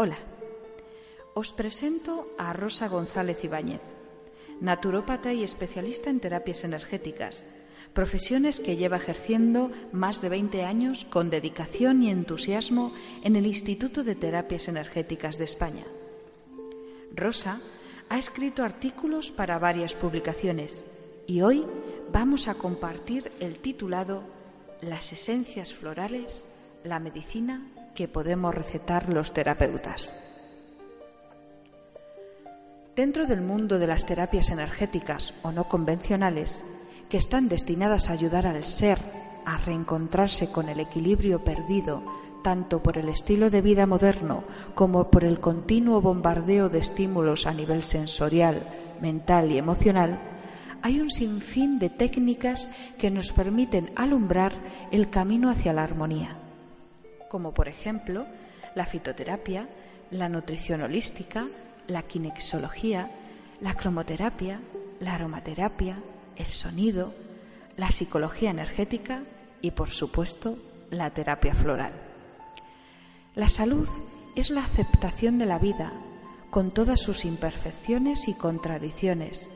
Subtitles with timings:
[0.00, 0.16] Hola,
[1.36, 3.84] os presento a Rosa González Ibáñez,
[4.64, 7.44] naturópata y especialista en terapias energéticas,
[7.92, 14.02] profesiones que lleva ejerciendo más de 20 años con dedicación y entusiasmo en el Instituto
[14.02, 15.84] de Terapias Energéticas de España.
[17.12, 17.60] Rosa
[18.08, 20.82] ha escrito artículos para varias publicaciones
[21.26, 21.66] y hoy
[22.10, 24.22] vamos a compartir el titulado
[24.80, 26.48] Las esencias florales,
[26.84, 30.14] la medicina que podemos recetar los terapeutas.
[32.96, 36.64] Dentro del mundo de las terapias energéticas o no convencionales,
[37.08, 38.98] que están destinadas a ayudar al ser
[39.44, 42.02] a reencontrarse con el equilibrio perdido
[42.42, 47.52] tanto por el estilo de vida moderno como por el continuo bombardeo de estímulos a
[47.52, 48.62] nivel sensorial,
[49.00, 50.18] mental y emocional,
[50.82, 54.52] hay un sinfín de técnicas que nos permiten alumbrar
[54.90, 56.36] el camino hacia la armonía,
[57.30, 58.26] como por ejemplo
[58.74, 59.68] la fitoterapia,
[60.10, 61.46] la nutrición holística,
[61.86, 63.08] la kinexología,
[63.60, 64.60] la cromoterapia,
[64.98, 66.02] la aromaterapia,
[66.36, 67.14] el sonido,
[67.76, 69.22] la psicología energética
[69.62, 70.58] y, por supuesto,
[70.90, 71.92] la terapia floral.
[73.36, 73.88] La salud
[74.34, 75.92] es la aceptación de la vida
[76.50, 79.48] con todas sus imperfecciones y contradicciones,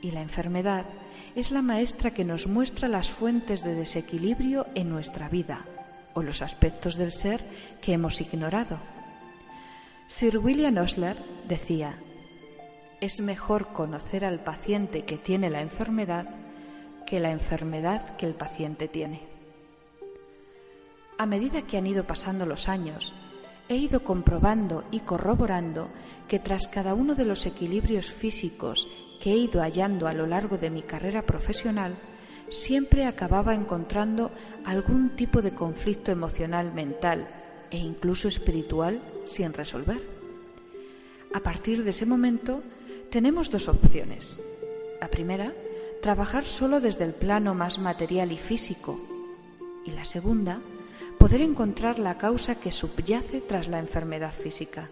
[0.00, 0.86] y la enfermedad
[1.34, 5.66] es la maestra que nos muestra las fuentes de desequilibrio en nuestra vida
[6.16, 7.44] o los aspectos del ser
[7.80, 8.78] que hemos ignorado.
[10.08, 11.98] Sir William Osler decía,
[13.00, 16.26] es mejor conocer al paciente que tiene la enfermedad
[17.06, 19.20] que la enfermedad que el paciente tiene.
[21.18, 23.14] A medida que han ido pasando los años,
[23.68, 25.90] he ido comprobando y corroborando
[26.28, 28.88] que tras cada uno de los equilibrios físicos
[29.20, 31.94] que he ido hallando a lo largo de mi carrera profesional,
[32.48, 34.30] siempre acababa encontrando
[34.64, 37.28] algún tipo de conflicto emocional, mental
[37.70, 40.00] e incluso espiritual sin resolver.
[41.34, 42.62] A partir de ese momento
[43.10, 44.38] tenemos dos opciones.
[45.00, 45.52] La primera,
[46.00, 48.98] trabajar solo desde el plano más material y físico.
[49.84, 50.60] Y la segunda,
[51.18, 54.88] poder encontrar la causa que subyace tras la enfermedad física.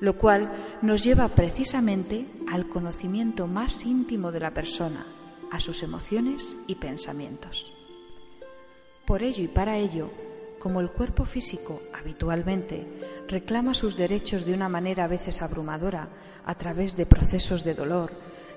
[0.00, 0.52] Lo cual
[0.82, 5.06] nos lleva precisamente al conocimiento más íntimo de la persona,
[5.54, 7.72] a sus emociones y pensamientos.
[9.06, 10.10] Por ello y para ello,
[10.58, 12.84] como el cuerpo físico habitualmente
[13.28, 16.08] reclama sus derechos de una manera a veces abrumadora
[16.44, 18.10] a través de procesos de dolor,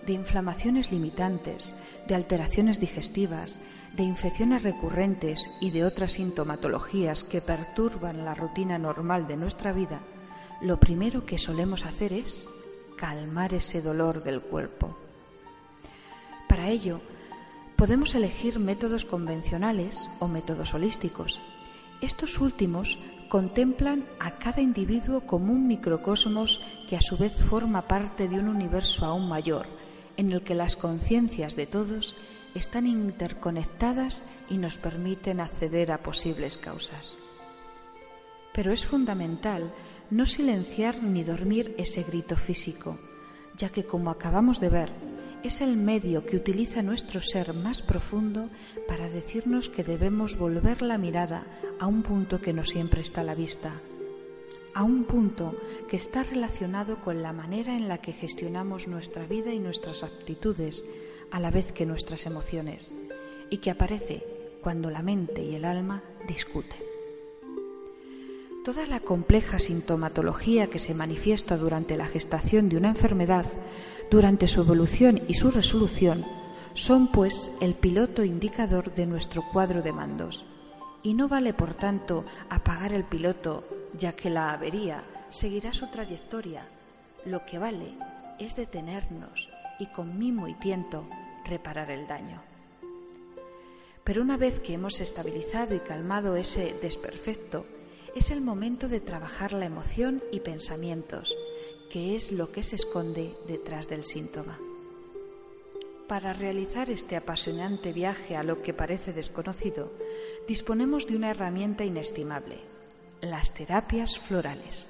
[0.07, 1.75] de inflamaciones limitantes,
[2.07, 3.59] de alteraciones digestivas,
[3.96, 10.02] de infecciones recurrentes y de otras sintomatologías que perturban la rutina normal de nuestra vida,
[10.62, 12.50] lo primero que solemos hacer es
[12.97, 15.06] calmar ese dolor del cuerpo.
[16.68, 17.00] Para ello,
[17.78, 21.40] podemos elegir métodos convencionales o métodos holísticos,
[22.02, 28.28] estos últimos contemplan a cada individuo como un microcosmos que a su vez forma parte
[28.28, 29.66] de un universo aún mayor,
[30.18, 32.18] en el que las conciencias de todos
[32.54, 37.18] están interconectadas y nos permiten acceder a posibles causas.
[38.52, 39.74] Pero es fundamental
[40.12, 43.00] no silenciar ni dormir ese grito físico,
[43.56, 48.50] ya que como acabamos de ver, es el medio que utiliza nuestro ser más profundo
[48.88, 51.46] para decirnos que debemos volver la mirada
[51.80, 53.80] a un punto que no siempre está a la vista,
[54.74, 55.56] a un punto
[55.90, 60.84] que está relacionado con la manera en la que gestionamos nuestra vida y nuestras aptitudes,
[61.31, 62.92] a la vez que nuestras emociones,
[63.50, 64.24] y que aparece
[64.62, 66.80] cuando la mente y el alma discuten.
[68.66, 73.46] Toda la compleja sintomatología que se manifiesta durante la gestación de una enfermedad
[74.09, 76.25] durante su evolución y su resolución
[76.73, 80.45] son, pues, el piloto indicador de nuestro cuadro de mandos.
[81.03, 83.63] Y no vale, por tanto, apagar el piloto,
[83.97, 86.68] ya que la avería seguirá su trayectoria.
[87.25, 87.95] Lo que vale
[88.40, 91.07] es detenernos y con mimo y tiento
[91.45, 92.41] reparar el daño.
[94.03, 97.66] Pero una vez que hemos estabilizado y calmado ese desperfecto,
[98.16, 101.36] es el momento de trabajar la emoción y pensamientos,
[101.89, 104.57] que es lo que se esconde detrás del síntoma.
[106.07, 109.92] Para realizar este apasionante viaje a lo que parece desconocido,
[110.48, 112.60] disponemos de una herramienta inestimable,
[113.22, 114.89] las terapias florales.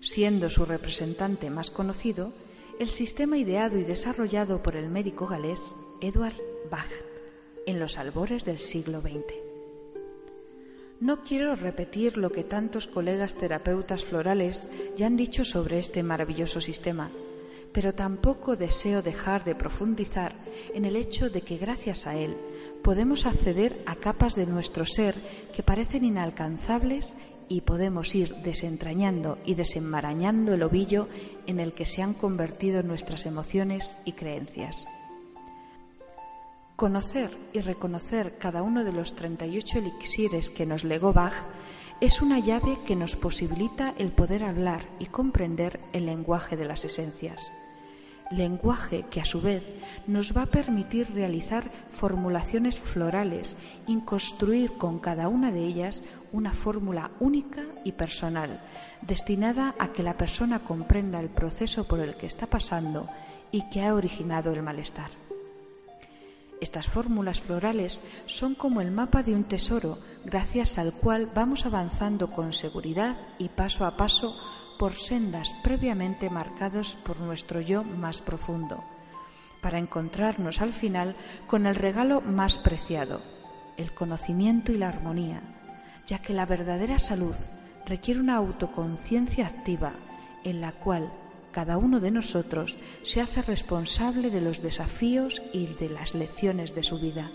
[0.00, 2.32] Siendo su representante más conocido,
[2.78, 6.36] el sistema ideado y desarrollado por el médico galés Edward
[6.70, 6.90] Bach
[7.66, 9.47] en los albores del siglo XX.
[11.00, 16.60] No quiero repetir lo que tantos colegas terapeutas florales ya han dicho sobre este maravilloso
[16.60, 17.08] sistema,
[17.72, 20.34] pero tampoco deseo dejar de profundizar
[20.74, 22.36] en el hecho de que gracias a él
[22.82, 25.14] podemos acceder a capas de nuestro ser
[25.54, 27.14] que parecen inalcanzables
[27.48, 31.08] y podemos ir desentrañando y desenmarañando el ovillo
[31.46, 34.84] en el que se han convertido nuestras emociones y creencias.
[36.78, 41.32] Conocer y reconocer cada uno de los 38 elixires que nos legó Bach
[42.00, 46.84] es una llave que nos posibilita el poder hablar y comprender el lenguaje de las
[46.84, 47.50] esencias.
[48.30, 49.64] Lenguaje que a su vez
[50.06, 53.56] nos va a permitir realizar formulaciones florales
[53.88, 58.62] y construir con cada una de ellas una fórmula única y personal,
[59.02, 63.08] destinada a que la persona comprenda el proceso por el que está pasando
[63.50, 65.10] y que ha originado el malestar.
[66.60, 72.32] Estas fórmulas florales son como el mapa de un tesoro, gracias al cual vamos avanzando
[72.32, 74.34] con seguridad y paso a paso
[74.78, 78.82] por sendas previamente marcados por nuestro yo más profundo,
[79.60, 81.16] para encontrarnos al final
[81.46, 83.20] con el regalo más preciado,
[83.76, 85.42] el conocimiento y la armonía,
[86.06, 87.34] ya que la verdadera salud
[87.86, 89.92] requiere una autoconciencia activa
[90.44, 91.12] en la cual
[91.52, 96.82] cada uno de nosotros se hace responsable de los desafíos y de las lecciones de
[96.82, 97.30] su vida.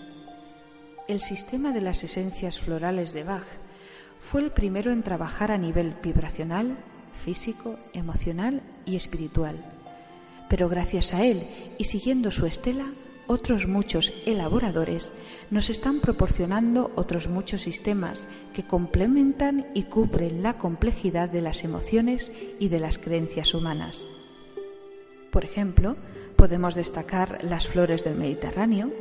[1.08, 3.46] El sistema de las esencias florales de Bach
[4.20, 6.78] fue el primero en trabajar a nivel vibracional,
[7.24, 9.62] físico, emocional y espiritual.
[10.48, 11.46] Pero gracias a él
[11.78, 12.86] y siguiendo su estela,
[13.26, 15.12] otros muchos elaboradores
[15.50, 22.32] nos están proporcionando otros muchos sistemas que complementan y cubren la complejidad de las emociones
[22.58, 24.06] y de las creencias humanas.
[25.30, 25.96] Por ejemplo,
[26.36, 28.92] podemos destacar las flores del Mediterráneo,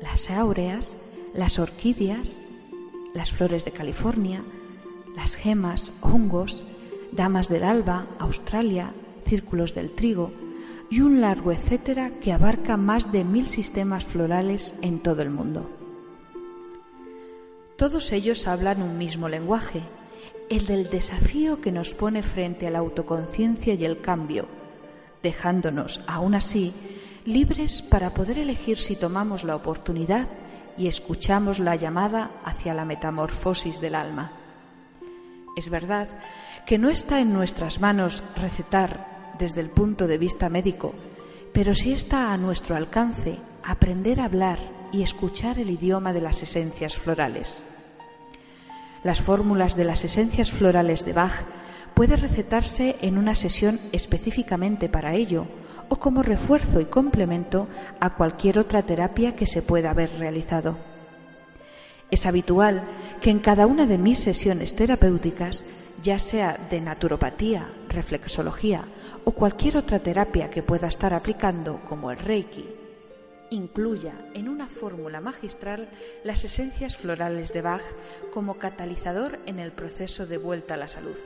[0.00, 0.96] las áureas,
[1.34, 2.40] las orquídeas,
[3.14, 4.42] las flores de California,
[5.14, 6.64] las gemas, hongos,
[7.12, 8.94] damas del alba, Australia,
[9.26, 10.32] círculos del trigo,
[10.92, 15.70] y un largo etcétera que abarca más de mil sistemas florales en todo el mundo.
[17.78, 19.80] Todos ellos hablan un mismo lenguaje,
[20.50, 24.46] el del desafío que nos pone frente a la autoconciencia y el cambio,
[25.22, 26.74] dejándonos, aún así,
[27.24, 30.28] libres para poder elegir si tomamos la oportunidad
[30.76, 34.32] y escuchamos la llamada hacia la metamorfosis del alma.
[35.56, 36.08] Es verdad
[36.66, 40.94] que no está en nuestras manos recetar desde el punto de vista médico,
[41.52, 44.58] pero sí está a nuestro alcance aprender a hablar
[44.92, 47.62] y escuchar el idioma de las esencias florales.
[49.04, 51.32] Las fórmulas de las esencias florales de Bach
[51.94, 55.46] puede recetarse en una sesión específicamente para ello
[55.88, 57.68] o como refuerzo y complemento
[58.00, 60.78] a cualquier otra terapia que se pueda haber realizado.
[62.10, 62.84] Es habitual
[63.20, 65.64] que en cada una de mis sesiones terapéuticas,
[66.02, 68.84] ya sea de naturopatía, reflexología
[69.24, 72.66] o cualquier otra terapia que pueda estar aplicando, como el Reiki,
[73.50, 75.88] incluya en una fórmula magistral
[76.24, 77.82] las esencias florales de Bach
[78.32, 81.16] como catalizador en el proceso de vuelta a la salud.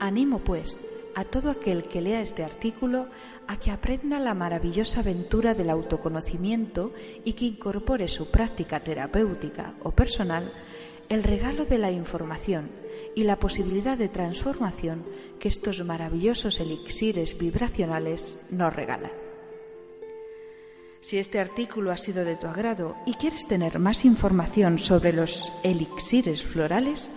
[0.00, 0.82] Animo, pues,
[1.14, 3.06] a todo aquel que lea este artículo
[3.46, 6.92] a que aprenda la maravillosa aventura del autoconocimiento
[7.24, 10.52] y que incorpore su práctica terapéutica o personal
[11.08, 12.70] el regalo de la información
[13.14, 15.04] y la posibilidad de transformación
[15.38, 19.12] que estos maravillosos elixires vibracionales nos regalan.
[21.00, 25.52] Si este artículo ha sido de tu agrado y quieres tener más información sobre los
[25.64, 27.10] elixires florales,